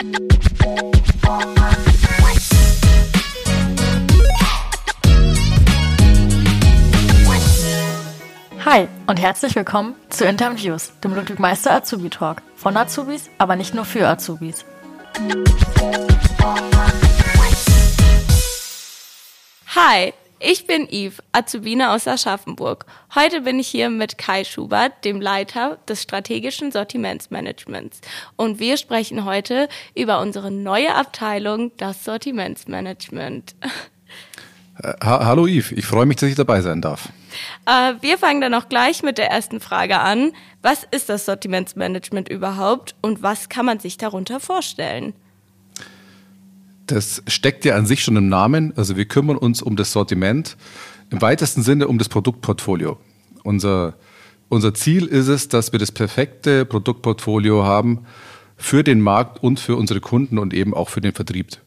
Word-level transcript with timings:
Hi 0.00 0.06
und 9.08 9.20
herzlich 9.20 9.56
willkommen 9.56 9.96
zu 10.08 10.24
Interviews, 10.24 10.92
dem 11.02 11.16
Ludwig 11.16 11.40
Meister 11.40 11.72
Azubi 11.72 12.10
Talk. 12.10 12.42
Von 12.54 12.76
Azubis, 12.76 13.28
aber 13.38 13.56
nicht 13.56 13.74
nur 13.74 13.84
für 13.84 14.06
Azubis. 14.06 14.64
Hi, 19.74 20.14
ich 20.40 20.66
bin 20.66 20.88
Yves, 20.90 21.22
Azubine 21.32 21.90
aus 21.90 22.06
Aschaffenburg. 22.06 22.86
Heute 23.14 23.42
bin 23.42 23.58
ich 23.58 23.68
hier 23.68 23.90
mit 23.90 24.18
Kai 24.18 24.44
Schubert, 24.44 25.04
dem 25.04 25.20
Leiter 25.20 25.78
des 25.88 26.02
strategischen 26.02 26.72
Sortimentsmanagements. 26.72 28.00
Und 28.36 28.58
wir 28.58 28.76
sprechen 28.76 29.24
heute 29.24 29.68
über 29.94 30.20
unsere 30.20 30.50
neue 30.50 30.94
Abteilung, 30.94 31.72
das 31.76 32.04
Sortimentsmanagement. 32.04 33.54
Äh, 34.82 34.92
ha 35.02 35.24
Hallo 35.24 35.46
Yves, 35.46 35.72
ich 35.72 35.86
freue 35.86 36.06
mich, 36.06 36.18
dass 36.18 36.28
ich 36.28 36.36
dabei 36.36 36.60
sein 36.60 36.80
darf. 36.80 37.08
Äh, 37.66 37.94
wir 38.00 38.18
fangen 38.18 38.40
dann 38.40 38.54
auch 38.54 38.68
gleich 38.68 39.02
mit 39.02 39.18
der 39.18 39.30
ersten 39.30 39.60
Frage 39.60 39.98
an. 39.98 40.32
Was 40.62 40.86
ist 40.90 41.08
das 41.08 41.26
Sortimentsmanagement 41.26 42.28
überhaupt 42.28 42.94
und 43.00 43.22
was 43.22 43.48
kann 43.48 43.66
man 43.66 43.80
sich 43.80 43.96
darunter 43.96 44.40
vorstellen? 44.40 45.14
Das 46.88 47.22
steckt 47.26 47.66
ja 47.66 47.76
an 47.76 47.86
sich 47.86 48.02
schon 48.02 48.16
im 48.16 48.28
Namen. 48.28 48.72
Also 48.76 48.96
wir 48.96 49.04
kümmern 49.04 49.36
uns 49.36 49.60
um 49.62 49.76
das 49.76 49.92
Sortiment, 49.92 50.56
im 51.10 51.20
weitesten 51.20 51.62
Sinne 51.62 51.86
um 51.86 51.98
das 51.98 52.08
Produktportfolio. 52.08 52.98
Unser, 53.44 53.94
unser 54.48 54.72
Ziel 54.74 55.06
ist 55.06 55.28
es, 55.28 55.48
dass 55.48 55.72
wir 55.72 55.78
das 55.78 55.92
perfekte 55.92 56.64
Produktportfolio 56.64 57.64
haben 57.64 58.06
für 58.56 58.82
den 58.82 59.00
Markt 59.02 59.42
und 59.42 59.60
für 59.60 59.76
unsere 59.76 60.00
Kunden 60.00 60.38
und 60.38 60.54
eben 60.54 60.72
auch 60.72 60.88
für 60.88 61.02
den 61.02 61.12
Vertrieb. 61.12 61.58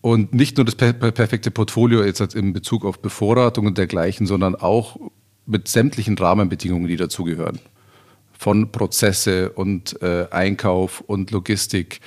Und 0.00 0.32
nicht 0.34 0.56
nur 0.56 0.64
das 0.64 0.76
per 0.76 0.92
perfekte 0.92 1.50
Portfolio 1.50 2.04
jetzt 2.04 2.20
in 2.34 2.52
Bezug 2.52 2.84
auf 2.84 3.00
Bevorratung 3.00 3.66
und 3.66 3.76
dergleichen, 3.76 4.26
sondern 4.26 4.54
auch 4.54 4.98
mit 5.46 5.66
sämtlichen 5.66 6.16
Rahmenbedingungen, 6.16 6.86
die 6.86 6.96
dazugehören. 6.96 7.58
Von 8.38 8.70
Prozesse 8.70 9.50
und 9.50 10.00
äh, 10.00 10.26
Einkauf 10.30 11.00
und 11.00 11.32
Logistik, 11.32 12.00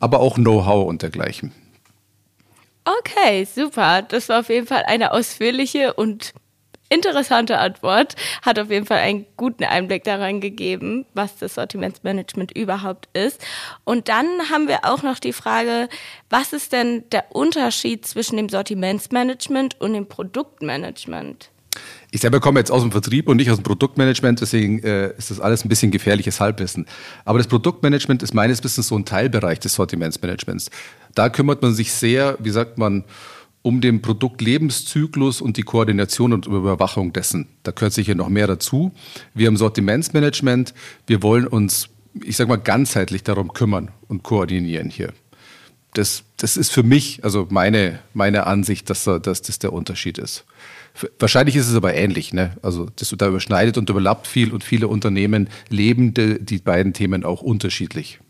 aber 0.00 0.20
auch 0.20 0.34
Know-how 0.34 0.88
und 0.88 1.02
dergleichen. 1.02 1.52
Okay, 2.84 3.44
super. 3.44 4.02
Das 4.02 4.28
war 4.28 4.40
auf 4.40 4.48
jeden 4.48 4.66
Fall 4.66 4.82
eine 4.86 5.12
ausführliche 5.12 5.94
und 5.94 6.32
interessante 6.88 7.58
Antwort. 7.58 8.16
Hat 8.42 8.58
auf 8.58 8.70
jeden 8.70 8.86
Fall 8.86 8.98
einen 8.98 9.26
guten 9.36 9.64
Einblick 9.64 10.02
daran 10.02 10.40
gegeben, 10.40 11.06
was 11.14 11.36
das 11.38 11.54
Sortimentsmanagement 11.54 12.56
überhaupt 12.56 13.08
ist. 13.16 13.44
Und 13.84 14.08
dann 14.08 14.26
haben 14.50 14.66
wir 14.66 14.80
auch 14.84 15.02
noch 15.02 15.20
die 15.20 15.32
Frage, 15.32 15.88
was 16.28 16.52
ist 16.52 16.72
denn 16.72 17.08
der 17.10 17.34
Unterschied 17.34 18.04
zwischen 18.04 18.36
dem 18.36 18.48
Sortimentsmanagement 18.48 19.80
und 19.80 19.92
dem 19.94 20.08
Produktmanagement? 20.08 21.51
Ich 22.14 22.20
selber 22.20 22.40
komme 22.40 22.60
jetzt 22.60 22.70
aus 22.70 22.82
dem 22.82 22.92
Vertrieb 22.92 23.26
und 23.26 23.38
nicht 23.38 23.50
aus 23.50 23.56
dem 23.56 23.62
Produktmanagement, 23.62 24.42
deswegen 24.42 24.80
äh, 24.82 25.14
ist 25.16 25.30
das 25.30 25.40
alles 25.40 25.64
ein 25.64 25.70
bisschen 25.70 25.90
gefährliches 25.90 26.40
Halbwissen. 26.40 26.84
Aber 27.24 27.38
das 27.38 27.46
Produktmanagement 27.46 28.22
ist 28.22 28.34
meines 28.34 28.62
Wissens 28.62 28.88
so 28.88 28.98
ein 28.98 29.06
Teilbereich 29.06 29.60
des 29.60 29.72
Sortimentsmanagements. 29.72 30.70
Da 31.14 31.30
kümmert 31.30 31.62
man 31.62 31.74
sich 31.74 31.90
sehr, 31.90 32.36
wie 32.38 32.50
sagt 32.50 32.76
man, 32.76 33.04
um 33.62 33.80
den 33.80 34.02
Produktlebenszyklus 34.02 35.40
und 35.40 35.56
die 35.56 35.62
Koordination 35.62 36.34
und 36.34 36.44
Überwachung 36.44 37.14
dessen. 37.14 37.48
Da 37.62 37.70
gehört 37.70 37.94
sicher 37.94 38.14
noch 38.14 38.28
mehr 38.28 38.46
dazu. 38.46 38.92
Wir 39.32 39.48
im 39.48 39.56
Sortimentsmanagement, 39.56 40.74
wir 41.06 41.22
wollen 41.22 41.46
uns, 41.46 41.88
ich 42.22 42.36
sage 42.36 42.48
mal, 42.48 42.56
ganzheitlich 42.56 43.22
darum 43.22 43.54
kümmern 43.54 43.90
und 44.08 44.22
koordinieren 44.22 44.90
hier. 44.90 45.14
Das, 45.94 46.24
das 46.36 46.58
ist 46.58 46.72
für 46.72 46.82
mich, 46.82 47.24
also 47.24 47.46
meine, 47.48 48.00
meine 48.12 48.46
Ansicht, 48.46 48.90
dass, 48.90 49.04
dass 49.04 49.40
das 49.40 49.58
der 49.58 49.72
Unterschied 49.72 50.18
ist. 50.18 50.44
Wahrscheinlich 51.18 51.56
ist 51.56 51.68
es 51.68 51.74
aber 51.74 51.94
ähnlich. 51.94 52.32
Ne? 52.32 52.56
Also 52.62 52.88
das 52.96 53.14
da 53.16 53.28
überschneidet 53.28 53.78
und 53.78 53.88
überlappt 53.88 54.26
viel 54.26 54.52
und 54.52 54.62
viele 54.62 54.88
Unternehmen 54.88 55.48
leben 55.68 56.14
die, 56.14 56.44
die 56.44 56.58
beiden 56.58 56.92
Themen 56.92 57.24
auch 57.24 57.42
unterschiedlich. 57.42 58.20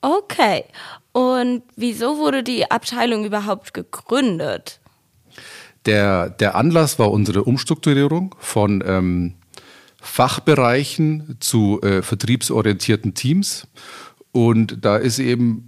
Okay. 0.00 0.64
Und 1.12 1.62
wieso 1.76 2.18
wurde 2.18 2.42
die 2.42 2.70
Abteilung 2.70 3.24
überhaupt 3.24 3.74
gegründet? 3.74 4.80
Der, 5.86 6.30
der 6.30 6.54
Anlass 6.54 6.98
war 6.98 7.10
unsere 7.10 7.44
Umstrukturierung 7.44 8.34
von 8.38 8.82
ähm, 8.86 9.34
Fachbereichen 10.00 11.36
zu 11.40 11.80
äh, 11.82 12.02
vertriebsorientierten 12.02 13.14
Teams. 13.14 13.66
Und 14.32 14.84
da 14.84 14.96
ist 14.96 15.18
eben 15.18 15.67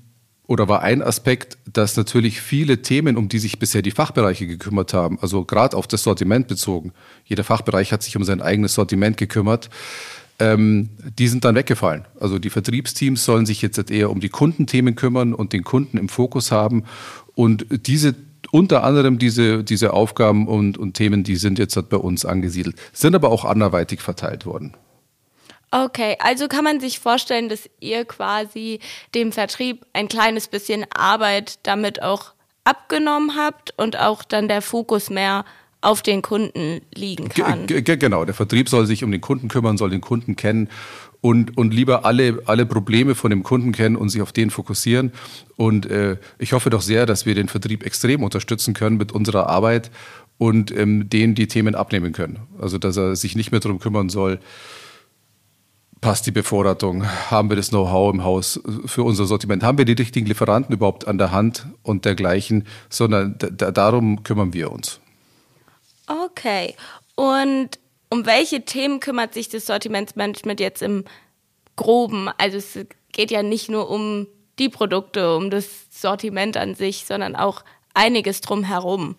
oder 0.50 0.66
war 0.66 0.83
ein 0.83 1.00
Aspekt, 1.00 1.59
dass 1.72 1.97
natürlich 1.97 2.41
viele 2.41 2.83
Themen, 2.83 3.16
um 3.16 3.28
die 3.28 3.38
sich 3.38 3.61
bisher 3.61 3.83
die 3.83 3.93
Fachbereiche 3.93 4.49
gekümmert 4.49 4.93
haben, 4.93 5.16
also 5.21 5.44
gerade 5.44 5.77
auf 5.77 5.87
das 5.87 6.03
Sortiment 6.03 6.49
bezogen, 6.49 6.93
jeder 7.25 7.44
Fachbereich 7.44 7.93
hat 7.93 8.03
sich 8.03 8.16
um 8.16 8.25
sein 8.25 8.43
eigenes 8.43 8.75
Sortiment 8.75 9.16
gekümmert, 9.16 9.71
ähm, 10.41 10.89
die 11.16 11.28
sind 11.28 11.44
dann 11.44 11.55
weggefallen. 11.55 12.05
Also 12.19 12.41
die 12.41 12.50
Vertriebsteams 12.50 13.25
sollen 13.25 13.47
sich 13.47 13.62
jetzt 13.62 13.93
eher 13.93 14.10
um 14.10 14.19
die 14.19 14.28
Kundenthemen 14.28 14.97
kümmern 14.97 15.34
und 15.34 15.53
den 15.53 15.62
Kunden 15.62 15.99
im 15.99 16.09
Fokus 16.09 16.50
haben. 16.50 16.83
Und 17.37 17.66
diese 17.87 18.16
unter 18.50 18.83
anderem 18.83 19.19
diese, 19.19 19.62
diese 19.62 19.93
Aufgaben 19.93 20.49
und, 20.49 20.78
und 20.78 20.94
Themen, 20.94 21.22
die 21.22 21.37
sind 21.37 21.60
jetzt 21.60 21.78
bei 21.91 21.97
uns 21.97 22.25
angesiedelt, 22.25 22.75
sind 22.93 23.15
aber 23.15 23.28
auch 23.28 23.44
anderweitig 23.44 24.00
verteilt 24.00 24.47
worden. 24.47 24.75
Okay, 25.73 26.17
also 26.19 26.49
kann 26.49 26.65
man 26.65 26.81
sich 26.81 26.99
vorstellen, 26.99 27.49
dass 27.49 27.71
ihr 27.79 28.05
quasi 28.05 28.81
dem 29.15 29.31
Vertrieb 29.31 29.87
ein 29.93 30.09
kleines 30.09 30.49
bisschen 30.49 30.85
Arbeit 30.93 31.61
damit 31.63 32.03
auch 32.03 32.33
abgenommen 32.65 33.37
habt 33.37 33.73
und 33.77 33.99
auch 33.99 34.25
dann 34.25 34.49
der 34.49 34.63
Fokus 34.63 35.11
mehr 35.11 35.45
auf 35.81 36.03
den 36.03 36.23
Kunden 36.23 36.83
liegen 36.95 37.29
kann. 37.31 37.67
G 37.67 37.81
genau, 37.83 38.25
der 38.25 38.35
Vertrieb 38.35 38.69
soll 38.69 38.87
sich 38.87 39.03
um 39.05 39.11
den 39.13 39.21
Kunden 39.21 39.49
kümmern, 39.49 39.79
soll 39.79 39.91
den 39.91 40.01
Kunden 40.03 40.37
kennen 40.37 40.69
und, 41.21 41.57
und 41.57 41.73
lieber 41.73 42.05
alle, 42.05 42.43
alle 42.47 42.67
Probleme 42.67 43.15
von 43.15 43.31
dem 43.31 43.43
Kunden 43.43 43.73
kennen 43.73 43.97
und 43.97 44.09
sich 44.09 44.23
auf 44.23 44.33
den 44.33 44.51
fokussieren. 44.51 45.13
Und 45.57 45.87
äh, 45.87 46.17
ich 46.39 46.53
hoffe 46.53 46.71
doch 46.71 46.83
sehr, 46.83 47.07
dass 47.07 47.27
wir 47.27 47.35
den 47.35 47.49
Vertrieb 47.49 47.85
extrem 47.85 48.23
unterstützen 48.23 48.75
können 48.75 48.97
mit 48.97 49.13
unserer 49.13 49.49
Arbeit 49.49 49.91
und 50.37 50.71
ähm, 50.77 51.09
denen 51.09 51.35
die 51.35 51.47
Themen 51.47 51.75
abnehmen 51.75 52.13
können. 52.13 52.41
Also 52.59 52.79
dass 52.79 52.97
er 52.97 53.17
sich 53.17 53.37
nicht 53.37 53.53
mehr 53.53 53.61
darum 53.61 53.79
kümmern 53.79 54.09
soll, 54.09 54.41
passt 56.00 56.27
die 56.27 56.31
Bevorratung? 56.31 57.06
Haben 57.31 57.50
wir 57.50 57.56
das 57.56 57.71
Know-how 57.71 58.12
im 58.12 58.25
Haus 58.25 58.61
für 58.87 59.03
unser 59.03 59.27
Sortiment? 59.27 59.62
Haben 59.62 59.78
wir 59.78 59.84
die 59.84 59.93
richtigen 59.93 60.27
Lieferanten 60.27 60.75
überhaupt 60.75 61.06
an 61.06 61.19
der 61.19 61.33
Hand 61.33 61.66
und 61.83 62.05
dergleichen? 62.05 62.66
Sondern 62.88 63.37
darum 63.38 64.22
kümmern 64.22 64.53
wir 64.53 64.72
uns. 64.72 65.00
Okay. 66.06 66.75
Und 67.15 67.78
um 68.09 68.27
welche 68.27 68.65
Themen 68.65 69.00
kümmert 69.00 69.34
sich 69.34 69.49
das 69.49 69.66
Sortimentsmanagement 69.66 70.60
jetzt 70.60 70.83
im 70.83 71.05
Groben? 71.77 72.28
Also 72.39 72.59
es 72.59 72.78
geht 73.12 73.31
ja 73.31 73.43
nicht 73.43 73.69
nur 73.69 73.91
um 73.91 74.27
die 74.59 74.69
Produkte, 74.69 75.37
um 75.37 75.50
das 75.50 75.66
Sortiment 75.91 76.56
an 76.56 76.75
sich, 76.75 77.05
sondern 77.06 77.37
auch 77.37 77.62
einiges 77.94 78.41
drumherum. 78.41 79.16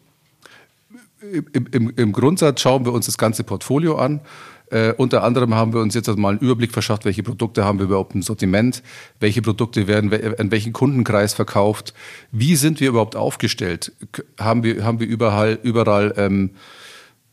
Im, 1.22 1.68
im, 1.72 1.90
Im 1.96 2.12
Grundsatz 2.12 2.62
schauen 2.62 2.86
wir 2.86 2.94
uns 2.94 3.06
das 3.06 3.18
ganze 3.18 3.44
Portfolio 3.44 3.96
an 3.96 4.22
äh, 4.72 4.94
unter 4.98 5.24
anderem 5.24 5.54
haben 5.54 5.74
wir 5.74 5.82
uns 5.82 5.94
jetzt 5.94 6.08
mal 6.18 6.30
einen 6.30 6.40
Überblick 6.40 6.72
verschafft, 6.72 7.06
welche 7.06 7.24
Produkte 7.24 7.66
haben 7.66 7.80
wir 7.80 7.86
überhaupt 7.86 8.16
im 8.16 8.22
Sortiment, 8.22 8.82
welche 9.20 9.42
Produkte 9.42 9.88
werden 9.88 10.12
an 10.38 10.52
welchen 10.52 10.74
Kundenkreis 10.74 11.34
verkauft, 11.34 11.94
wie 12.32 12.56
sind 12.56 12.80
wir 12.80 12.90
überhaupt 12.90 13.16
aufgestellt, 13.16 13.92
haben 14.40 14.64
wir, 14.64 14.84
haben 14.84 15.00
wir 15.00 15.08
überall, 15.08 15.59
überall 15.62 16.14
ähm, 16.18 16.52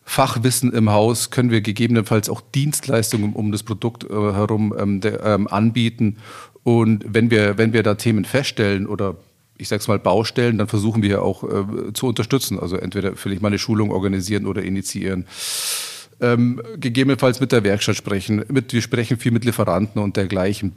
Fachwissen 0.04 0.72
im 0.72 0.90
Haus, 0.90 1.30
können 1.30 1.50
wir 1.50 1.60
gegebenenfalls 1.60 2.28
auch 2.30 2.40
Dienstleistungen 2.40 3.34
um 3.34 3.52
das 3.52 3.62
Produkt 3.62 4.04
äh, 4.04 4.08
herum 4.08 4.74
ähm, 4.78 5.00
de, 5.00 5.18
ähm, 5.22 5.46
anbieten. 5.46 6.16
Und 6.64 7.04
wenn 7.06 7.30
wir, 7.30 7.58
wenn 7.58 7.72
wir 7.72 7.82
da 7.82 7.94
Themen 7.94 8.24
feststellen 8.24 8.86
oder 8.86 9.16
ich 9.58 9.68
sag's 9.68 9.86
mal 9.86 9.98
Baustellen, 9.98 10.56
dann 10.56 10.68
versuchen 10.68 11.02
wir 11.02 11.22
auch 11.22 11.44
äh, 11.44 11.92
zu 11.92 12.06
unterstützen. 12.06 12.58
Also 12.58 12.76
entweder 12.76 13.16
vielleicht 13.16 13.42
mal 13.42 13.48
eine 13.48 13.58
Schulung 13.58 13.90
organisieren 13.90 14.46
oder 14.46 14.62
initiieren 14.62 15.26
ähm, 16.20 16.62
gegebenenfalls 16.76 17.40
mit 17.40 17.52
der 17.52 17.64
Werkstatt 17.64 17.96
sprechen. 17.96 18.44
Mit, 18.48 18.72
wir 18.72 18.82
sprechen 18.82 19.18
viel 19.18 19.32
mit 19.32 19.44
Lieferanten 19.44 20.02
und 20.02 20.16
dergleichen. 20.16 20.74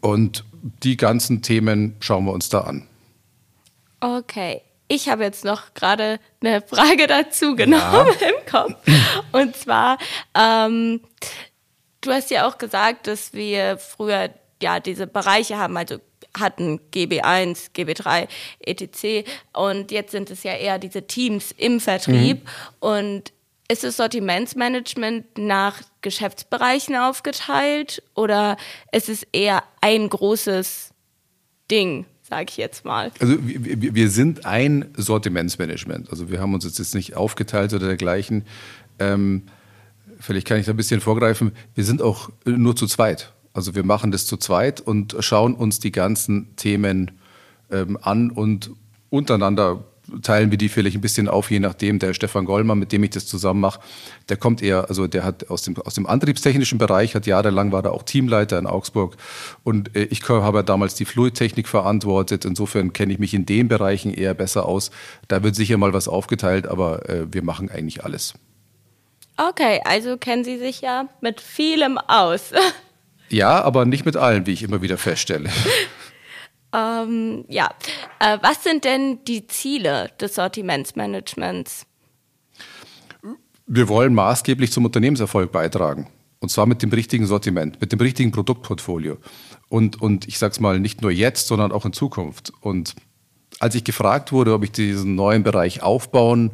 Und 0.00 0.44
die 0.82 0.96
ganzen 0.96 1.42
Themen 1.42 1.96
schauen 2.00 2.24
wir 2.24 2.32
uns 2.32 2.48
da 2.48 2.60
an. 2.60 2.86
Okay. 4.00 4.62
Ich 4.88 5.08
habe 5.08 5.24
jetzt 5.24 5.44
noch 5.44 5.74
gerade 5.74 6.20
eine 6.40 6.62
Frage 6.62 7.06
dazu 7.08 7.56
genommen 7.56 8.14
ja. 8.20 8.28
im 8.28 8.50
Kopf. 8.50 8.76
Und 9.32 9.56
zwar, 9.56 9.98
ähm, 10.34 11.00
du 12.02 12.12
hast 12.12 12.30
ja 12.30 12.46
auch 12.46 12.56
gesagt, 12.56 13.08
dass 13.08 13.32
wir 13.32 13.78
früher 13.78 14.30
ja 14.62 14.78
diese 14.78 15.08
Bereiche 15.08 15.58
haben, 15.58 15.76
also 15.76 15.98
hatten 16.38 16.80
GB1, 16.92 17.72
GB3, 17.74 18.28
etc. 18.60 19.28
Und 19.52 19.90
jetzt 19.90 20.12
sind 20.12 20.30
es 20.30 20.42
ja 20.42 20.52
eher 20.52 20.78
diese 20.78 21.06
Teams 21.06 21.52
im 21.56 21.80
Vertrieb. 21.80 22.44
Mhm. 22.44 22.48
Und 22.80 23.32
ist 23.68 23.84
das 23.84 23.96
Sortimentsmanagement 23.96 25.38
nach 25.38 25.82
Geschäftsbereichen 26.02 26.96
aufgeteilt 26.96 28.02
oder 28.14 28.56
ist 28.92 29.08
es 29.08 29.24
eher 29.32 29.62
ein 29.80 30.08
großes 30.08 30.90
Ding, 31.70 32.06
sage 32.22 32.46
ich 32.50 32.56
jetzt 32.56 32.84
mal. 32.84 33.10
Also 33.20 33.36
wir, 33.40 33.94
wir, 33.94 34.10
sind 34.10 34.46
ein 34.46 34.92
Sortimentsmanagement. 34.96 36.10
Also 36.10 36.30
wir 36.30 36.40
haben 36.40 36.54
uns 36.54 36.64
jetzt 36.64 36.94
nicht 36.94 37.16
aufgeteilt 37.16 37.72
oder 37.72 37.86
dergleichen. 37.86 38.44
Ähm, 38.98 39.42
vielleicht 40.20 40.46
kann 40.46 40.58
ich 40.58 40.66
da 40.66 40.72
ein 40.72 40.76
bisschen 40.76 41.00
vorgreifen. 41.00 41.52
Wir 41.74 41.84
sind 41.84 42.02
auch 42.02 42.30
nur 42.44 42.76
zu 42.76 42.86
zweit. 42.86 43.32
Also 43.52 43.74
wir 43.74 43.84
machen 43.84 44.10
das 44.12 44.26
zu 44.26 44.36
zweit 44.36 44.80
und 44.80 45.16
schauen 45.20 45.54
uns 45.54 45.80
die 45.80 45.92
ganzen 45.92 46.54
Themen 46.56 47.12
ähm, 47.70 47.98
an 48.00 48.30
und 48.30 48.70
untereinander 49.10 49.84
teilen 50.22 50.50
wir 50.50 50.58
die 50.58 50.68
vielleicht 50.68 50.96
ein 50.96 51.00
bisschen 51.00 51.28
auf, 51.28 51.50
je 51.50 51.60
nachdem. 51.60 51.98
Der 51.98 52.14
Stefan 52.14 52.44
Gollmann, 52.44 52.78
mit 52.78 52.92
dem 52.92 53.04
ich 53.04 53.10
das 53.10 53.26
zusammen 53.26 53.60
mache, 53.60 53.80
der 54.28 54.36
kommt 54.36 54.62
eher, 54.62 54.88
also 54.88 55.06
der 55.06 55.24
hat 55.24 55.50
aus 55.50 55.62
dem, 55.62 55.76
aus 55.78 55.94
dem 55.94 56.06
antriebstechnischen 56.06 56.78
Bereich, 56.78 57.14
hat 57.14 57.26
jahrelang 57.26 57.72
war 57.72 57.84
er 57.84 57.92
auch 57.92 58.02
Teamleiter 58.02 58.58
in 58.58 58.66
Augsburg 58.66 59.16
und 59.64 59.94
äh, 59.96 60.04
ich 60.04 60.26
habe 60.28 60.64
damals 60.64 60.94
die 60.94 61.04
Fluidtechnik 61.04 61.68
verantwortet. 61.68 62.44
Insofern 62.44 62.92
kenne 62.92 63.12
ich 63.12 63.18
mich 63.18 63.34
in 63.34 63.46
den 63.46 63.68
Bereichen 63.68 64.12
eher 64.12 64.34
besser 64.34 64.66
aus. 64.66 64.90
Da 65.28 65.42
wird 65.42 65.54
sicher 65.54 65.76
mal 65.76 65.92
was 65.92 66.08
aufgeteilt, 66.08 66.66
aber 66.66 67.08
äh, 67.08 67.26
wir 67.32 67.42
machen 67.42 67.70
eigentlich 67.70 68.04
alles. 68.04 68.34
Okay, 69.36 69.80
also 69.84 70.16
kennen 70.16 70.44
Sie 70.44 70.58
sich 70.58 70.80
ja 70.80 71.08
mit 71.20 71.40
vielem 71.40 71.98
aus. 71.98 72.52
Ja, 73.28 73.60
aber 73.62 73.86
nicht 73.86 74.06
mit 74.06 74.16
allen, 74.16 74.46
wie 74.46 74.52
ich 74.52 74.62
immer 74.62 74.82
wieder 74.82 74.98
feststelle. 74.98 75.50
Ähm, 76.76 77.44
ja, 77.48 77.70
äh, 78.18 78.38
was 78.42 78.62
sind 78.62 78.84
denn 78.84 79.24
die 79.24 79.46
Ziele 79.46 80.10
des 80.20 80.34
Sortimentsmanagements? 80.34 81.86
Wir 83.66 83.88
wollen 83.88 84.14
maßgeblich 84.14 84.70
zum 84.70 84.84
Unternehmenserfolg 84.84 85.50
beitragen. 85.50 86.08
Und 86.38 86.50
zwar 86.50 86.66
mit 86.66 86.82
dem 86.82 86.90
richtigen 86.90 87.26
Sortiment, 87.26 87.80
mit 87.80 87.92
dem 87.92 88.00
richtigen 88.00 88.30
Produktportfolio. 88.30 89.16
Und, 89.68 90.00
und 90.02 90.28
ich 90.28 90.38
sage 90.38 90.52
es 90.52 90.60
mal, 90.60 90.78
nicht 90.78 91.00
nur 91.00 91.10
jetzt, 91.10 91.46
sondern 91.46 91.72
auch 91.72 91.86
in 91.86 91.94
Zukunft. 91.94 92.52
Und 92.60 92.94
als 93.58 93.74
ich 93.74 93.84
gefragt 93.84 94.32
wurde, 94.32 94.52
ob 94.52 94.62
ich 94.62 94.70
diesen 94.70 95.14
neuen 95.14 95.42
Bereich 95.42 95.82
aufbauen 95.82 96.52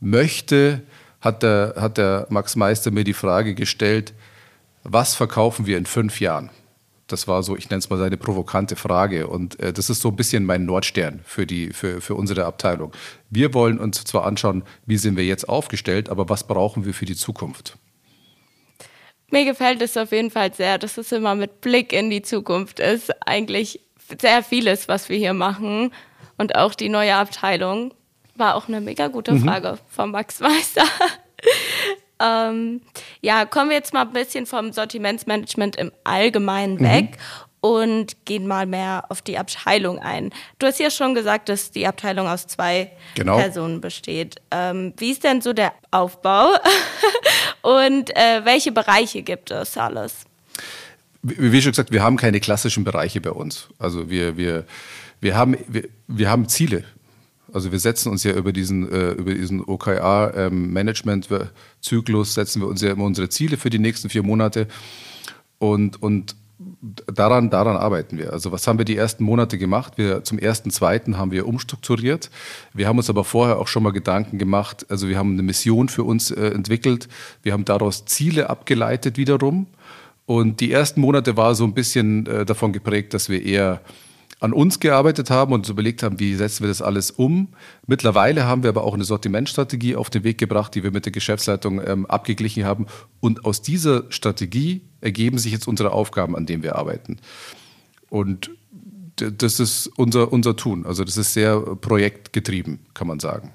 möchte, 0.00 0.82
hat 1.20 1.42
der, 1.42 1.74
hat 1.78 1.96
der 1.96 2.26
Max 2.28 2.56
Meister 2.56 2.90
mir 2.90 3.04
die 3.04 3.14
Frage 3.14 3.54
gestellt, 3.54 4.12
was 4.84 5.14
verkaufen 5.14 5.66
wir 5.66 5.78
in 5.78 5.86
fünf 5.86 6.20
Jahren? 6.20 6.50
Das 7.06 7.28
war 7.28 7.42
so, 7.42 7.56
ich 7.56 7.70
nenne 7.70 7.78
es 7.78 7.88
mal 7.88 7.98
seine 7.98 8.16
provokante 8.16 8.74
Frage. 8.74 9.28
Und 9.28 9.60
äh, 9.60 9.72
das 9.72 9.90
ist 9.90 10.02
so 10.02 10.08
ein 10.08 10.16
bisschen 10.16 10.44
mein 10.44 10.64
Nordstern 10.64 11.20
für, 11.24 11.46
die, 11.46 11.72
für, 11.72 12.00
für 12.00 12.14
unsere 12.14 12.44
Abteilung. 12.44 12.92
Wir 13.30 13.54
wollen 13.54 13.78
uns 13.78 14.02
zwar 14.04 14.24
anschauen, 14.26 14.64
wie 14.86 14.96
sind 14.96 15.16
wir 15.16 15.24
jetzt 15.24 15.48
aufgestellt, 15.48 16.08
aber 16.08 16.28
was 16.28 16.44
brauchen 16.44 16.84
wir 16.84 16.94
für 16.94 17.04
die 17.04 17.14
Zukunft? 17.14 17.78
Mir 19.30 19.44
gefällt 19.44 19.82
es 19.82 19.96
auf 19.96 20.12
jeden 20.12 20.30
Fall 20.30 20.52
sehr, 20.52 20.78
dass 20.78 20.98
es 20.98 21.12
immer 21.12 21.34
mit 21.34 21.60
Blick 21.60 21.92
in 21.92 22.10
die 22.10 22.22
Zukunft 22.22 22.80
ist. 22.80 23.10
Eigentlich 23.26 23.80
sehr 24.20 24.42
vieles, 24.42 24.88
was 24.88 25.08
wir 25.08 25.16
hier 25.16 25.34
machen. 25.34 25.92
Und 26.38 26.54
auch 26.56 26.74
die 26.74 26.88
neue 26.88 27.14
Abteilung 27.14 27.94
war 28.34 28.54
auch 28.54 28.68
eine 28.68 28.80
mega 28.80 29.08
gute 29.08 29.32
mhm. 29.32 29.44
Frage 29.44 29.72
mhm. 29.72 29.78
von 29.88 30.10
Max 30.10 30.40
Meister. 30.40 30.84
Ähm, 32.20 32.80
ja, 33.20 33.44
kommen 33.44 33.70
wir 33.70 33.76
jetzt 33.76 33.92
mal 33.92 34.02
ein 34.02 34.12
bisschen 34.12 34.46
vom 34.46 34.72
Sortimentsmanagement 34.72 35.76
im 35.76 35.92
Allgemeinen 36.04 36.74
mhm. 36.74 36.84
weg 36.84 37.18
und 37.60 38.24
gehen 38.24 38.46
mal 38.46 38.66
mehr 38.66 39.04
auf 39.08 39.22
die 39.22 39.38
Abteilung 39.38 39.98
ein. 39.98 40.30
Du 40.58 40.66
hast 40.66 40.78
ja 40.78 40.90
schon 40.90 41.14
gesagt, 41.14 41.48
dass 41.48 41.70
die 41.70 41.86
Abteilung 41.86 42.28
aus 42.28 42.46
zwei 42.46 42.92
genau. 43.14 43.38
Personen 43.38 43.80
besteht. 43.80 44.36
Ähm, 44.50 44.92
wie 44.98 45.10
ist 45.10 45.24
denn 45.24 45.40
so 45.40 45.52
der 45.52 45.72
Aufbau 45.90 46.48
und 47.62 48.14
äh, 48.16 48.44
welche 48.44 48.72
Bereiche 48.72 49.22
gibt 49.22 49.50
es 49.50 49.76
alles? 49.76 50.24
Wie 51.22 51.60
schon 51.60 51.72
gesagt, 51.72 51.90
wir 51.90 52.04
haben 52.04 52.16
keine 52.16 52.38
klassischen 52.38 52.84
Bereiche 52.84 53.20
bei 53.20 53.30
uns. 53.30 53.68
Also 53.78 54.08
wir, 54.08 54.36
wir, 54.36 54.64
wir, 55.20 55.34
haben, 55.36 55.56
wir, 55.66 55.88
wir 56.06 56.30
haben 56.30 56.48
Ziele. 56.48 56.84
Also 57.52 57.70
wir 57.72 57.78
setzen 57.78 58.10
uns 58.10 58.24
ja 58.24 58.32
über 58.32 58.52
diesen, 58.52 58.90
äh, 58.90 59.12
über 59.12 59.34
diesen 59.34 59.62
OKR-Management-Zyklus, 59.62 62.28
ähm, 62.28 62.32
setzen 62.32 62.60
wir 62.60 62.68
uns 62.68 62.82
ja 62.82 62.90
immer 62.90 63.04
unsere 63.04 63.28
Ziele 63.28 63.56
für 63.56 63.70
die 63.70 63.78
nächsten 63.78 64.08
vier 64.08 64.22
Monate 64.22 64.68
und, 65.58 66.02
und 66.02 66.36
daran, 67.06 67.50
daran 67.50 67.76
arbeiten 67.76 68.18
wir. 68.18 68.32
Also 68.32 68.52
was 68.52 68.66
haben 68.66 68.78
wir 68.78 68.84
die 68.84 68.96
ersten 68.96 69.24
Monate 69.24 69.58
gemacht? 69.58 69.94
Wir, 69.96 70.24
zum 70.24 70.38
ersten, 70.38 70.70
zweiten 70.70 71.18
haben 71.18 71.30
wir 71.30 71.46
umstrukturiert. 71.46 72.30
Wir 72.72 72.88
haben 72.88 72.98
uns 72.98 73.10
aber 73.10 73.24
vorher 73.24 73.58
auch 73.58 73.68
schon 73.68 73.82
mal 73.82 73.92
Gedanken 73.92 74.38
gemacht. 74.38 74.86
Also 74.88 75.08
wir 75.08 75.18
haben 75.18 75.32
eine 75.32 75.42
Mission 75.42 75.88
für 75.88 76.04
uns 76.04 76.30
äh, 76.30 76.48
entwickelt. 76.48 77.08
Wir 77.42 77.52
haben 77.52 77.64
daraus 77.64 78.04
Ziele 78.06 78.50
abgeleitet 78.50 79.16
wiederum. 79.16 79.66
Und 80.24 80.60
die 80.60 80.72
ersten 80.72 81.00
Monate 81.00 81.36
war 81.36 81.54
so 81.54 81.64
ein 81.64 81.74
bisschen 81.74 82.26
äh, 82.26 82.44
davon 82.44 82.72
geprägt, 82.72 83.14
dass 83.14 83.28
wir 83.28 83.44
eher 83.44 83.80
an 84.40 84.52
uns 84.52 84.80
gearbeitet 84.80 85.30
haben 85.30 85.52
und 85.52 85.60
uns 85.60 85.68
überlegt 85.68 86.02
haben, 86.02 86.20
wie 86.20 86.34
setzen 86.34 86.64
wir 86.64 86.68
das 86.68 86.82
alles 86.82 87.10
um. 87.10 87.48
Mittlerweile 87.86 88.44
haben 88.44 88.62
wir 88.62 88.70
aber 88.70 88.84
auch 88.84 88.94
eine 88.94 89.04
Sortimentstrategie 89.04 89.96
auf 89.96 90.10
den 90.10 90.24
Weg 90.24 90.38
gebracht, 90.38 90.74
die 90.74 90.82
wir 90.82 90.90
mit 90.90 91.06
der 91.06 91.12
Geschäftsleitung 91.12 91.80
ähm, 91.86 92.06
abgeglichen 92.06 92.64
haben. 92.64 92.86
Und 93.20 93.44
aus 93.44 93.62
dieser 93.62 94.04
Strategie 94.10 94.82
ergeben 95.00 95.38
sich 95.38 95.52
jetzt 95.52 95.66
unsere 95.66 95.92
Aufgaben, 95.92 96.36
an 96.36 96.44
denen 96.44 96.62
wir 96.62 96.76
arbeiten. 96.76 97.18
Und 98.10 98.50
das 99.16 99.60
ist 99.60 99.86
unser, 99.96 100.32
unser 100.32 100.56
Tun. 100.56 100.84
Also 100.84 101.04
das 101.04 101.16
ist 101.16 101.32
sehr 101.32 101.58
projektgetrieben, 101.60 102.80
kann 102.92 103.06
man 103.06 103.20
sagen. 103.20 103.52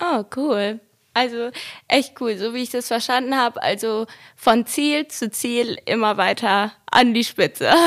Oh, 0.00 0.24
cool. 0.36 0.80
Also 1.16 1.50
echt 1.88 2.20
cool, 2.20 2.36
so 2.36 2.52
wie 2.52 2.62
ich 2.62 2.68
das 2.68 2.88
verstanden 2.88 3.36
habe. 3.36 3.62
Also 3.62 4.06
von 4.36 4.66
Ziel 4.66 5.08
zu 5.08 5.30
Ziel 5.30 5.78
immer 5.86 6.18
weiter 6.18 6.72
an 6.90 7.14
die 7.14 7.24
Spitze. 7.24 7.70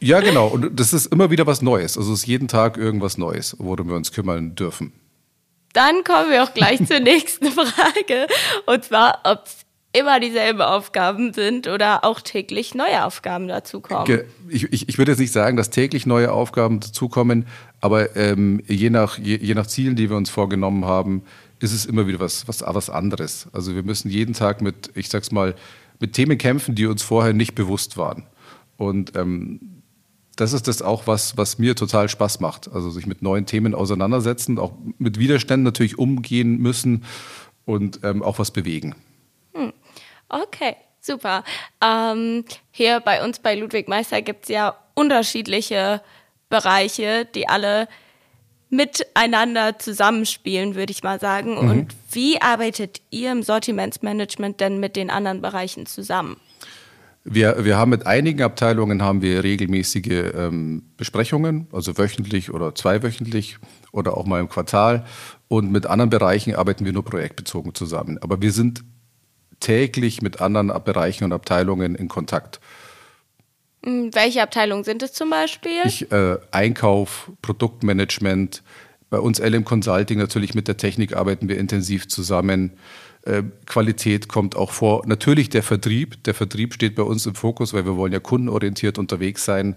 Ja, 0.00 0.18
genau. 0.18 0.48
Und 0.48 0.80
das 0.80 0.92
ist 0.92 1.06
immer 1.06 1.30
wieder 1.30 1.46
was 1.46 1.62
Neues. 1.62 1.96
Also 1.96 2.12
es 2.12 2.20
ist 2.20 2.26
jeden 2.26 2.48
Tag 2.48 2.76
irgendwas 2.76 3.18
Neues, 3.18 3.54
worum 3.60 3.88
wir 3.88 3.94
uns 3.94 4.10
kümmern 4.10 4.56
dürfen. 4.56 4.92
Dann 5.74 6.02
kommen 6.02 6.28
wir 6.28 6.42
auch 6.42 6.52
gleich 6.54 6.84
zur 6.84 6.98
nächsten 7.00 7.46
Frage. 7.52 8.26
Und 8.66 8.82
zwar, 8.82 9.20
ob 9.22 9.44
es 9.46 9.58
immer 9.92 10.18
dieselben 10.18 10.60
Aufgaben 10.60 11.32
sind 11.32 11.68
oder 11.68 12.04
auch 12.04 12.20
täglich 12.20 12.74
neue 12.74 13.04
Aufgaben 13.04 13.46
dazukommen. 13.46 14.24
Ich, 14.48 14.72
ich, 14.72 14.88
ich 14.88 14.98
würde 14.98 15.12
jetzt 15.12 15.20
nicht 15.20 15.32
sagen, 15.32 15.56
dass 15.56 15.70
täglich 15.70 16.04
neue 16.04 16.32
Aufgaben 16.32 16.80
dazukommen, 16.80 17.46
aber 17.80 18.16
ähm, 18.16 18.60
je, 18.66 18.90
nach, 18.90 19.18
je, 19.18 19.36
je 19.36 19.54
nach 19.54 19.68
Zielen, 19.68 19.94
die 19.94 20.10
wir 20.10 20.16
uns 20.16 20.30
vorgenommen 20.30 20.84
haben, 20.84 21.22
ist 21.62 21.72
es 21.72 21.86
immer 21.86 22.06
wieder 22.06 22.20
was, 22.20 22.48
was, 22.48 22.62
was 22.66 22.90
anderes. 22.90 23.46
Also 23.52 23.74
wir 23.74 23.82
müssen 23.82 24.10
jeden 24.10 24.34
Tag 24.34 24.60
mit, 24.62 24.90
ich 24.94 25.08
sag's 25.08 25.30
mal, 25.30 25.54
mit 26.00 26.14
Themen 26.14 26.36
kämpfen, 26.36 26.74
die 26.74 26.86
uns 26.86 27.02
vorher 27.02 27.32
nicht 27.32 27.54
bewusst 27.54 27.96
waren. 27.96 28.26
Und 28.76 29.16
ähm, 29.16 29.82
das 30.36 30.52
ist 30.52 30.66
das 30.66 30.82
auch, 30.82 31.06
was, 31.06 31.36
was 31.36 31.58
mir 31.58 31.76
total 31.76 32.08
Spaß 32.08 32.40
macht. 32.40 32.72
Also 32.72 32.90
sich 32.90 33.06
mit 33.06 33.22
neuen 33.22 33.46
Themen 33.46 33.74
auseinandersetzen, 33.74 34.58
auch 34.58 34.72
mit 34.98 35.18
Widerständen 35.18 35.62
natürlich 35.62 35.98
umgehen 35.98 36.58
müssen 36.58 37.04
und 37.64 38.00
ähm, 38.02 38.22
auch 38.22 38.38
was 38.38 38.50
bewegen. 38.50 38.96
Hm. 39.54 39.72
Okay, 40.28 40.76
super. 41.00 41.44
Ähm, 41.80 42.44
hier 42.70 43.00
bei 43.00 43.24
uns 43.24 43.38
bei 43.38 43.54
Ludwig 43.54 43.88
Meister 43.88 44.22
gibt 44.22 44.44
es 44.44 44.48
ja 44.48 44.76
unterschiedliche 44.94 46.02
Bereiche, 46.48 47.26
die 47.34 47.48
alle 47.48 47.86
miteinander 48.72 49.78
zusammenspielen, 49.78 50.74
würde 50.74 50.92
ich 50.92 51.02
mal 51.02 51.20
sagen. 51.20 51.52
Mhm. 51.52 51.70
Und 51.70 51.94
wie 52.10 52.40
arbeitet 52.40 53.02
ihr 53.10 53.30
im 53.30 53.42
Sortimentsmanagement 53.42 54.60
denn 54.60 54.80
mit 54.80 54.96
den 54.96 55.10
anderen 55.10 55.42
Bereichen 55.42 55.86
zusammen? 55.86 56.36
Wir, 57.24 57.64
wir 57.64 57.76
haben 57.76 57.90
mit 57.90 58.06
einigen 58.06 58.42
Abteilungen 58.42 59.02
haben 59.02 59.22
wir 59.22 59.44
regelmäßige 59.44 60.32
ähm, 60.34 60.82
Besprechungen, 60.96 61.68
also 61.70 61.96
wöchentlich 61.96 62.52
oder 62.52 62.74
zweiwöchentlich 62.74 63.58
oder 63.92 64.16
auch 64.16 64.26
mal 64.26 64.40
im 64.40 64.48
Quartal. 64.48 65.04
Und 65.46 65.70
mit 65.70 65.86
anderen 65.86 66.10
Bereichen 66.10 66.56
arbeiten 66.56 66.84
wir 66.84 66.92
nur 66.92 67.04
projektbezogen 67.04 67.74
zusammen. 67.74 68.18
Aber 68.22 68.40
wir 68.40 68.52
sind 68.52 68.82
täglich 69.60 70.22
mit 70.22 70.40
anderen 70.40 70.72
Bereichen 70.82 71.24
und 71.24 71.32
Abteilungen 71.32 71.94
in 71.94 72.08
Kontakt. 72.08 72.58
Hm, 73.84 74.14
welche 74.14 74.42
Abteilungen 74.42 74.84
sind 74.84 75.02
es 75.02 75.12
zum 75.12 75.30
Beispiel? 75.30 75.82
Ich, 75.84 76.10
äh, 76.12 76.38
Einkauf, 76.50 77.30
Produktmanagement. 77.42 78.62
Bei 79.10 79.18
uns 79.18 79.40
LM 79.40 79.64
Consulting 79.64 80.18
natürlich 80.18 80.54
mit 80.54 80.68
der 80.68 80.76
Technik 80.76 81.14
arbeiten 81.14 81.48
wir 81.48 81.58
intensiv 81.58 82.08
zusammen. 82.08 82.72
Äh, 83.22 83.42
Qualität 83.66 84.28
kommt 84.28 84.56
auch 84.56 84.72
vor. 84.72 85.06
Natürlich 85.06 85.50
der 85.50 85.62
Vertrieb. 85.62 86.24
Der 86.24 86.34
Vertrieb 86.34 86.74
steht 86.74 86.94
bei 86.94 87.02
uns 87.02 87.26
im 87.26 87.34
Fokus, 87.34 87.74
weil 87.74 87.84
wir 87.84 87.96
wollen 87.96 88.12
ja 88.12 88.20
kundenorientiert 88.20 88.98
unterwegs 88.98 89.44
sein. 89.44 89.76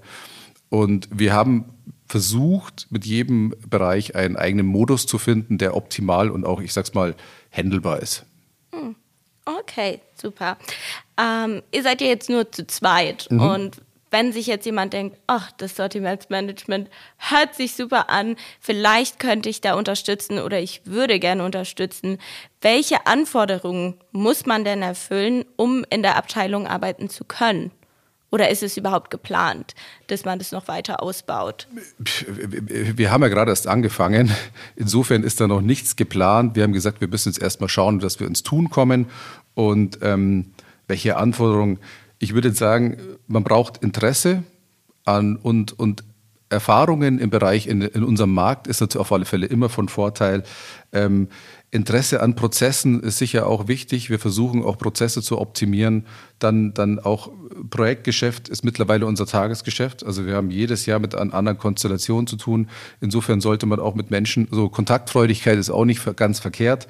Und 0.70 1.10
wir 1.12 1.34
haben 1.34 1.66
versucht, 2.08 2.88
mit 2.92 3.06
jedem 3.06 3.54
Bereich 3.68 4.16
einen 4.16 4.36
eigenen 4.36 4.68
Modus 4.68 5.06
zu 5.06 5.18
finden, 5.18 5.58
der 5.58 5.76
optimal 5.76 6.30
und 6.30 6.46
auch, 6.46 6.62
ich 6.62 6.74
sag's 6.74 6.94
mal, 6.94 7.16
handelbar 7.52 8.02
ist. 8.02 8.26
Hm. 8.72 8.96
Okay, 9.46 10.02
super. 10.20 10.58
Ähm, 11.18 11.62
ihr 11.72 11.84
seid 11.84 12.02
ja 12.02 12.08
jetzt 12.08 12.30
nur 12.30 12.52
zu 12.52 12.66
zweit 12.66 13.28
mhm. 13.30 13.40
und 13.40 13.82
wenn 14.16 14.32
sich 14.32 14.48
jetzt 14.48 14.66
jemand 14.66 14.94
denkt, 14.94 15.18
ach, 15.28 15.52
das 15.52 15.76
Sortimentsmanagement 15.76 16.90
hört 17.18 17.54
sich 17.54 17.76
super 17.76 18.10
an, 18.10 18.38
vielleicht 18.62 19.20
könnte 19.20 19.50
ich 19.50 19.60
da 19.60 19.74
unterstützen 19.74 20.40
oder 20.40 20.58
ich 20.58 20.84
würde 20.86 21.20
gerne 21.20 21.44
unterstützen. 21.44 22.18
Welche 22.62 23.08
Anforderungen 23.08 23.96
muss 24.14 24.46
man 24.46 24.64
denn 24.64 24.82
erfüllen, 24.82 25.44
um 25.58 25.84
in 25.90 26.02
der 26.02 26.16
Abteilung 26.16 26.66
arbeiten 26.66 27.10
zu 27.10 27.26
können? 27.26 27.72
Oder 28.32 28.50
ist 28.50 28.64
es 28.64 28.78
überhaupt 28.78 29.12
geplant, 29.12 29.76
dass 30.08 30.24
man 30.24 30.40
das 30.40 30.54
noch 30.54 30.70
weiter 30.70 31.04
ausbaut? 31.04 31.68
Wir 31.98 33.12
haben 33.12 33.22
ja 33.22 33.28
gerade 33.28 33.52
erst 33.52 33.68
angefangen. 33.68 34.32
Insofern 34.78 35.24
ist 35.24 35.42
da 35.42 35.48
noch 35.48 35.60
nichts 35.62 35.98
geplant. 35.98 36.56
Wir 36.56 36.64
haben 36.64 36.72
gesagt, 36.72 37.02
wir 37.02 37.10
müssen 37.10 37.34
jetzt 37.34 37.42
erstmal 37.42 37.68
schauen, 37.68 38.00
dass 38.00 38.22
wir 38.22 38.28
ins 38.28 38.44
Tun 38.44 38.70
kommen 38.70 39.08
und 39.56 40.00
ähm, 40.04 40.54
welche 40.88 41.18
Anforderungen. 41.18 41.80
Ich 42.26 42.34
würde 42.34 42.52
sagen, 42.54 42.98
man 43.28 43.44
braucht 43.44 43.84
Interesse 43.84 44.42
an 45.04 45.36
und, 45.36 45.78
und 45.78 46.04
Erfahrungen 46.50 47.20
im 47.20 47.30
Bereich 47.30 47.68
in, 47.68 47.84
in 47.84 48.04
unserem 48.04 48.34
Markt 48.34 48.66
ist 48.66 48.82
natürlich 48.82 49.02
auf 49.02 49.12
alle 49.12 49.26
Fälle 49.26 49.46
immer 49.46 49.70
von 49.70 49.90
Vorteil. 49.90 50.42
Ähm, 50.92 51.28
Interesse 51.70 52.24
an 52.24 52.36
Prozessen 52.36 53.04
ist 53.04 53.20
sicher 53.20 53.46
auch 53.46 53.68
wichtig. 53.68 54.10
Wir 54.10 54.18
versuchen 54.18 54.64
auch 54.64 54.80
Prozesse 54.80 55.22
zu 55.22 55.40
optimieren. 55.40 56.08
Dann, 56.40 56.74
dann 56.74 56.98
auch 56.98 57.30
Projektgeschäft 57.70 58.50
ist 58.50 58.66
mittlerweile 58.66 59.06
unser 59.06 59.28
Tagesgeschäft. 59.28 60.04
Also 60.04 60.26
wir 60.26 60.34
haben 60.34 60.50
jedes 60.50 60.88
Jahr 60.88 60.98
mit 60.98 61.14
einer 61.14 61.32
anderen 61.32 61.60
Konstellation 61.60 62.26
zu 62.26 62.38
tun. 62.38 62.70
Insofern 63.02 63.40
sollte 63.40 63.68
man 63.68 63.80
auch 63.80 63.94
mit 63.94 64.10
Menschen, 64.10 64.48
so 64.50 64.68
Kontaktfreudigkeit 64.68 65.60
ist 65.60 65.70
auch 65.70 65.86
nicht 65.86 66.04
ganz 66.16 66.40
verkehrt. 66.40 66.88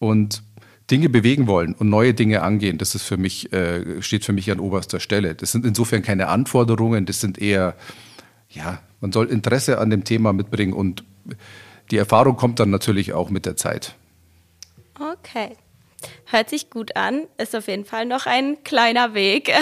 Und 0.00 0.42
Dinge 0.90 1.08
bewegen 1.08 1.46
wollen 1.46 1.74
und 1.74 1.88
neue 1.88 2.14
Dinge 2.14 2.42
angehen, 2.42 2.78
das 2.78 2.94
ist 2.94 3.02
für 3.02 3.16
mich, 3.16 3.52
äh, 3.52 4.02
steht 4.02 4.24
für 4.24 4.32
mich 4.32 4.50
an 4.50 4.60
oberster 4.60 5.00
Stelle. 5.00 5.34
Das 5.34 5.52
sind 5.52 5.64
insofern 5.66 6.02
keine 6.02 6.28
Anforderungen, 6.28 7.06
das 7.06 7.20
sind 7.20 7.38
eher, 7.38 7.74
ja, 8.48 8.80
man 9.00 9.12
soll 9.12 9.26
Interesse 9.26 9.78
an 9.78 9.90
dem 9.90 10.04
Thema 10.04 10.32
mitbringen 10.32 10.72
und 10.72 11.04
die 11.90 11.96
Erfahrung 11.96 12.36
kommt 12.36 12.60
dann 12.60 12.70
natürlich 12.70 13.12
auch 13.12 13.30
mit 13.30 13.46
der 13.46 13.56
Zeit. 13.56 13.94
Okay. 14.98 15.56
Hört 16.26 16.50
sich 16.50 16.70
gut 16.70 16.94
an, 16.96 17.26
ist 17.38 17.56
auf 17.56 17.68
jeden 17.68 17.84
Fall 17.84 18.06
noch 18.06 18.26
ein 18.26 18.62
kleiner 18.64 19.14
Weg. 19.14 19.52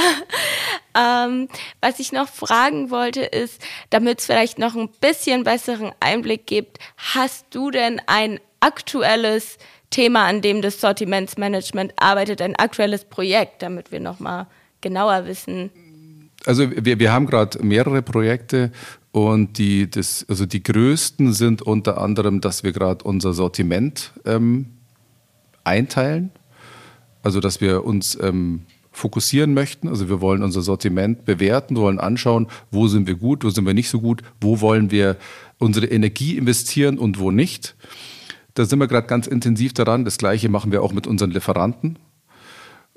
ähm, 0.99 1.49
was 1.81 2.01
ich 2.01 2.13
noch 2.13 2.29
fragen 2.29 2.91
wollte, 2.91 3.23
ist, 3.23 3.63
damit 3.91 4.21
es 4.21 4.27
vielleicht 4.27 4.59
noch 4.59 4.75
ein 4.75 4.89
bisschen 5.01 5.45
besseren 5.45 5.93
Einblick 6.01 6.47
gibt, 6.47 6.79
hast 6.97 7.47
du 7.51 7.71
denn 7.71 8.01
ein 8.07 8.41
aktuelles 8.61 9.59
Thema, 9.95 10.27
an 10.27 10.43
dem 10.43 10.61
das 10.61 10.81
Sortimentsmanagement 10.81 11.93
arbeitet, 11.97 12.43
ein 12.43 12.57
aktuelles 12.57 13.05
Projekt, 13.05 13.63
damit 13.63 13.93
wir 13.93 14.01
nochmal 14.01 14.49
genauer 14.81 15.27
wissen? 15.27 15.71
Also 16.47 16.69
wir, 16.69 16.99
wir 16.99 17.13
haben 17.13 17.27
gerade 17.27 17.65
mehrere 17.65 18.03
Projekte 18.03 18.73
und 19.13 19.57
die, 19.57 19.89
das, 19.89 20.27
also 20.29 20.47
die 20.47 20.65
größten 20.65 21.33
sind 21.33 21.63
unter 21.63 22.01
anderem, 22.01 22.41
dass 22.41 22.65
wir 22.65 22.73
gerade 22.73 23.05
unser 23.05 23.33
Sortiment 23.33 24.13
ähm, 24.27 24.67
einteilen. 25.63 26.33
Also 27.23 27.39
dass 27.39 27.61
wir 27.61 27.85
uns 27.85 28.19
ähm, 28.21 28.63
fokussieren 28.91 29.55
möchten. 29.55 29.87
Also 29.87 30.09
wir 30.09 30.21
wollen 30.21 30.43
unser 30.43 30.63
Sortiment 30.63 31.25
bewerten, 31.25 31.77
wollen 31.77 32.01
anschauen, 32.01 32.49
wo 32.73 32.89
sind 32.89 33.07
wir 33.07 33.15
gut, 33.15 33.45
wo 33.45 33.51
sind 33.51 33.65
wir 33.65 33.75
nicht 33.75 33.89
so 33.89 34.01
gut, 34.01 34.23
wo 34.41 34.61
wollen 34.61 34.91
wir 34.91 35.17
unsere 35.59 35.87
Energie 35.87 36.37
investieren 36.37 36.99
und 36.99 37.21
wo 37.21 37.31
nicht. 37.31 37.77
Da 38.55 38.65
sind 38.65 38.79
wir 38.79 38.87
gerade 38.87 39.07
ganz 39.07 39.27
intensiv 39.27 39.75
daran. 39.75 40.05
Das 40.05 40.19
Gleiche 40.19 40.49
machen 40.49 40.73
wir 40.73 40.83
auch 40.83 40.93
mit 40.93 41.07
unseren 41.07 41.31
Lieferanten. 41.31 41.99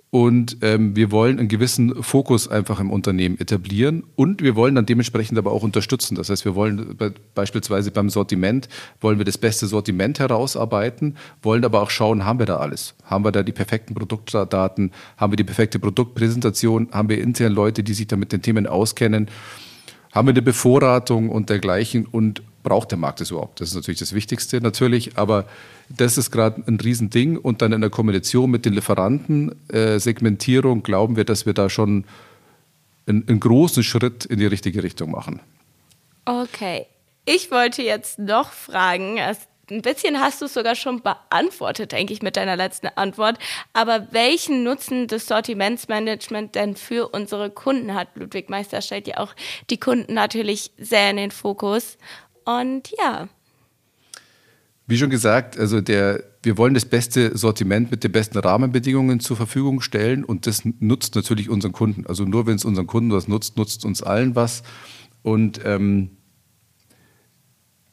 Und 0.09 0.59
ähm, 0.61 0.95
wir 0.95 1.11
wollen 1.11 1.37
einen 1.37 1.49
gewissen 1.49 2.01
Fokus 2.01 2.47
einfach 2.47 2.79
im 2.79 2.91
Unternehmen 2.91 3.37
etablieren 3.39 4.05
und 4.15 4.41
wir 4.41 4.55
wollen 4.55 4.73
dann 4.73 4.85
dementsprechend 4.85 5.37
aber 5.37 5.51
auch 5.51 5.63
unterstützen. 5.63 6.15
Das 6.15 6.29
heißt, 6.29 6.45
wir 6.45 6.55
wollen 6.55 6.95
be 6.95 7.13
beispielsweise 7.35 7.91
beim 7.91 8.09
Sortiment, 8.09 8.69
wollen 9.01 9.17
wir 9.17 9.25
das 9.25 9.37
beste 9.37 9.67
Sortiment 9.67 10.19
herausarbeiten, 10.19 11.17
wollen 11.41 11.65
aber 11.65 11.81
auch 11.81 11.89
schauen, 11.89 12.23
haben 12.23 12.39
wir 12.39 12.45
da 12.45 12.55
alles? 12.55 12.95
Haben 13.03 13.25
wir 13.25 13.33
da 13.33 13.43
die 13.43 13.51
perfekten 13.51 13.95
Produktdaten? 13.95 14.91
Haben 15.17 15.33
wir 15.33 15.37
die 15.37 15.43
perfekte 15.43 15.77
Produktpräsentation? 15.77 16.87
Haben 16.91 17.09
wir 17.09 17.21
intern 17.21 17.51
Leute, 17.51 17.83
die 17.83 17.93
sich 17.93 18.07
da 18.07 18.15
mit 18.15 18.31
den 18.31 18.41
Themen 18.41 18.65
auskennen? 18.65 19.27
Haben 20.13 20.27
wir 20.29 20.33
eine 20.33 20.41
Bevorratung 20.41 21.27
und 21.29 21.49
dergleichen? 21.49 22.05
Und 22.05 22.41
braucht 22.67 22.91
der 22.91 22.97
Markt 22.97 23.21
das 23.21 23.31
überhaupt? 23.31 23.61
Das 23.61 23.69
ist 23.69 23.75
natürlich 23.75 23.99
das 23.99 24.13
Wichtigste 24.13 24.59
natürlich, 24.59 25.17
aber 25.17 25.45
das 25.89 26.17
ist 26.17 26.31
gerade 26.31 26.63
ein 26.67 26.79
Riesending 26.79 27.37
und 27.37 27.61
dann 27.61 27.71
in 27.71 27.81
der 27.81 27.89
Kombination 27.89 28.51
mit 28.51 28.65
den 28.65 28.73
Lieferanten, 28.73 29.55
äh, 29.71 29.99
glauben 29.99 31.15
wir, 31.15 31.23
dass 31.23 31.45
wir 31.45 31.53
da 31.53 31.69
schon 31.69 32.03
einen, 33.07 33.27
einen 33.27 33.39
großen 33.39 33.83
Schritt 33.83 34.25
in 34.25 34.39
die 34.39 34.45
richtige 34.45 34.83
Richtung 34.83 35.11
machen. 35.11 35.39
Okay. 36.25 36.87
Ich 37.25 37.51
wollte 37.51 37.81
jetzt 37.81 38.19
noch 38.19 38.51
fragen, 38.51 39.19
ein 39.69 39.81
bisschen 39.81 40.19
hast 40.19 40.41
du 40.41 40.45
es 40.45 40.53
sogar 40.53 40.75
schon 40.75 41.01
beantwortet, 41.01 41.91
denke 41.91 42.13
ich, 42.13 42.21
mit 42.21 42.37
deiner 42.37 42.55
letzten 42.55 42.87
Antwort. 42.87 43.37
Aber 43.73 44.07
welchen 44.11 44.63
Nutzen 44.63 45.07
das 45.07 45.25
Sortimentsmanagement 45.25 46.55
denn 46.55 46.75
für 46.75 47.09
unsere 47.09 47.49
Kunden 47.49 47.93
hat? 47.93 48.09
Ludwig 48.15 48.49
Meister 48.49 48.81
stellt 48.81 49.07
ja 49.07 49.17
auch 49.17 49.35
die 49.69 49.79
Kunden 49.79 50.13
natürlich 50.13 50.71
sehr 50.77 51.09
in 51.09 51.17
den 51.17 51.31
Fokus. 51.31 51.97
Und 52.47 52.93
ja. 52.97 53.27
Wie 54.87 54.97
schon 54.97 55.09
gesagt, 55.09 55.59
also 55.59 55.81
der, 55.81 56.23
wir 56.43 56.57
wollen 56.57 56.73
das 56.73 56.85
beste 56.85 57.37
Sortiment 57.37 57.91
mit 57.91 58.05
den 58.05 58.13
besten 58.13 58.37
Rahmenbedingungen 58.37 59.19
zur 59.19 59.35
Verfügung 59.35 59.81
stellen 59.81 60.23
und 60.23 60.47
das 60.47 60.61
nutzt 60.79 61.15
natürlich 61.15 61.49
unseren 61.49 61.73
Kunden. 61.73 62.07
Also 62.07 62.23
nur 62.23 62.47
wenn 62.47 62.55
es 62.55 62.63
unseren 62.63 62.87
Kunden 62.87 63.11
was 63.11 63.27
nutzt, 63.27 63.57
nutzt 63.57 63.83
uns 63.83 64.01
allen 64.01 64.37
was. 64.37 64.63
Und 65.23 65.59
ähm, 65.65 66.11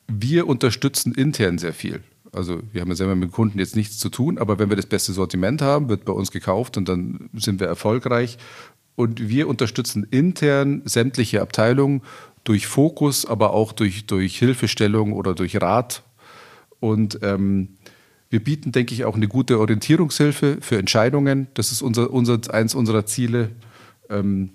wir 0.06 0.46
unterstützen 0.46 1.12
intern 1.14 1.58
sehr 1.58 1.73
viel. 1.73 2.04
Also 2.30 2.61
wir 2.70 2.80
haben 2.80 2.90
ja 2.90 2.94
selber 2.94 3.16
mit 3.16 3.32
Kunden 3.32 3.58
jetzt 3.58 3.75
nichts 3.75 3.99
zu 3.99 4.08
tun, 4.08 4.38
aber 4.38 4.61
wenn 4.61 4.68
wir 4.68 4.76
das 4.76 4.87
beste 4.87 5.12
Sortiment 5.12 5.62
haben, 5.62 5.88
wird 5.88 6.04
bei 6.04 6.12
uns 6.12 6.30
gekauft 6.30 6.76
und 6.76 6.88
dann 6.88 7.28
sind 7.32 7.58
wir 7.58 7.66
erfolgreich. 7.66 8.38
Und 8.97 9.29
wir 9.29 9.49
unterstützen 9.49 10.07
intern 10.11 10.83
sämtliche 10.85 11.43
Abteilungen 11.43 12.03
durch 12.45 12.67
Fokus, 12.67 13.27
aber 13.27 13.53
auch 13.53 13.73
durch, 13.73 14.07
durch 14.07 14.39
Hilfestellung 14.39 15.13
oder 15.13 15.35
durch 15.35 15.61
Rat. 15.61 16.03
Und 16.81 17.19
ähm, 17.23 17.71
wir 18.31 18.43
bieten, 18.43 18.73
denke 18.73 18.95
ich, 18.95 19.05
auch 19.05 19.17
eine 19.17 19.29
gute 19.29 19.59
Orientierungshilfe 19.59 20.59
für 20.61 20.79
Entscheidungen. 20.79 21.49
Das 21.55 21.73
ist 21.73 21.83
unser, 21.83 22.11
unser, 22.11 22.39
eins 22.53 22.75
unserer 22.75 23.07
Ziele. 23.07 23.51
Ähm, 24.11 24.51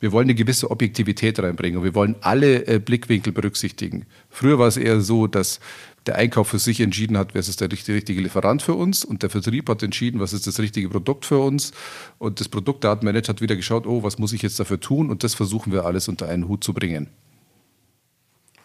wir 0.00 0.12
wollen 0.12 0.26
eine 0.26 0.34
gewisse 0.34 0.70
Objektivität 0.70 1.38
reinbringen 1.38 1.78
und 1.78 1.84
wir 1.84 1.94
wollen 1.94 2.16
alle 2.20 2.66
äh, 2.66 2.78
Blickwinkel 2.78 3.32
berücksichtigen. 3.32 4.04
Früher 4.28 4.58
war 4.58 4.68
es 4.68 4.76
eher 4.76 5.00
so, 5.00 5.26
dass 5.26 5.60
der 6.06 6.16
Einkauf 6.16 6.48
für 6.48 6.58
sich 6.58 6.80
entschieden 6.80 7.16
hat, 7.16 7.34
wer 7.34 7.40
ist 7.40 7.60
der 7.60 7.70
richtige 7.70 8.20
Lieferant 8.20 8.62
für 8.62 8.74
uns 8.74 9.04
und 9.04 9.22
der 9.22 9.30
Vertrieb 9.30 9.68
hat 9.68 9.82
entschieden, 9.82 10.20
was 10.20 10.32
ist 10.32 10.46
das 10.46 10.58
richtige 10.58 10.88
Produkt 10.88 11.24
für 11.24 11.38
uns 11.38 11.72
und 12.18 12.40
das 12.40 12.48
Produktdatenmanager 12.48 13.28
hat 13.30 13.40
wieder 13.40 13.56
geschaut, 13.56 13.86
oh, 13.86 14.02
was 14.02 14.18
muss 14.18 14.32
ich 14.32 14.42
jetzt 14.42 14.60
dafür 14.60 14.80
tun 14.80 15.10
und 15.10 15.24
das 15.24 15.34
versuchen 15.34 15.72
wir 15.72 15.84
alles 15.84 16.08
unter 16.08 16.28
einen 16.28 16.48
Hut 16.48 16.62
zu 16.62 16.74
bringen. 16.74 17.08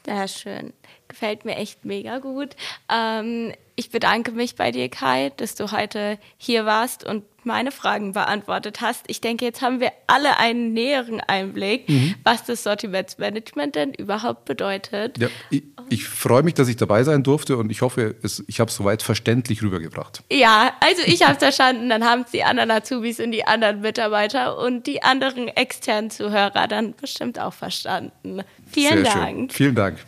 Sehr 0.06 0.28
schön. 0.28 0.74
Gefällt 1.08 1.46
mir 1.46 1.56
echt 1.56 1.86
mega 1.86 2.20
gut. 2.20 2.56
Ähm, 2.92 3.54
ich 3.80 3.92
bedanke 3.92 4.32
mich 4.34 4.56
bei 4.56 4.72
dir, 4.72 4.90
Kai, 4.90 5.32
dass 5.38 5.56
du 5.56 5.72
heute 5.72 6.20
hier 6.38 6.66
warst 6.66 7.06
und 7.06 7.24
meine 7.46 7.72
Fragen 7.72 8.12
beantwortet 8.12 8.82
hast. 8.82 9.06
Ich 9.08 9.22
denke, 9.22 9.46
jetzt 9.46 9.62
haben 9.62 9.80
wir 9.80 9.94
alle 10.06 10.38
einen 10.38 10.74
näheren 10.74 11.22
Einblick, 11.22 11.88
mhm. 11.88 12.16
was 12.26 12.44
das 12.44 12.64
Sortimentsmanagement 12.64 13.76
denn 13.76 13.94
überhaupt 13.94 14.44
bedeutet. 14.44 15.18
Ja, 15.18 15.30
ich, 15.50 15.64
ich 15.88 16.06
freue 16.10 16.44
mich, 16.44 16.56
dass 16.56 16.68
ich 16.68 16.76
dabei 16.76 17.06
sein 17.06 17.24
durfte 17.24 17.56
und 17.56 17.72
ich 17.72 17.82
hoffe, 17.82 18.16
es, 18.22 18.44
ich 18.48 18.60
habe 18.60 18.70
es 18.70 18.76
soweit 18.76 19.02
verständlich 19.02 19.64
rübergebracht. 19.64 20.24
Ja, 20.30 20.74
also 20.82 21.02
ich 21.06 21.24
habe 21.24 21.36
es 21.36 21.40
verstanden, 21.40 21.88
dann 21.88 22.04
haben 22.04 22.24
es 22.24 22.32
die 22.32 22.44
anderen 22.44 22.72
Azubis 22.72 23.22
und 23.22 23.32
die 23.32 23.48
anderen 23.48 23.80
Mitarbeiter 23.80 24.60
und 24.60 24.88
die 24.88 25.04
anderen 25.04 25.48
externen 25.48 26.12
Zuhörer 26.12 26.68
dann 26.68 26.96
bestimmt 27.00 27.40
auch 27.40 27.54
verstanden. 27.54 28.42
Vielen 28.70 29.06
Sehr 29.06 29.14
Dank. 29.14 29.54
Schön. 29.54 29.74
Vielen 29.74 29.76
Dank. 29.76 30.00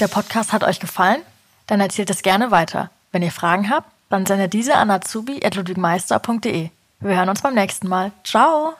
Der 0.00 0.08
Podcast 0.08 0.52
hat 0.52 0.62
euch 0.62 0.78
gefallen? 0.78 1.22
Dann 1.66 1.80
erzählt 1.80 2.10
es 2.10 2.22
gerne 2.22 2.50
weiter. 2.50 2.90
Wenn 3.12 3.22
ihr 3.22 3.32
Fragen 3.32 3.70
habt, 3.70 3.90
dann 4.10 4.26
sendet 4.26 4.52
diese 4.52 4.76
an 4.76 4.90
azubi.ludwigmeister.de. 4.90 6.70
Wir 7.00 7.16
hören 7.16 7.28
uns 7.28 7.42
beim 7.42 7.54
nächsten 7.54 7.88
Mal. 7.88 8.12
Ciao! 8.22 8.74